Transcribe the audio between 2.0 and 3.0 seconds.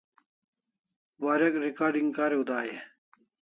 kariu dai e?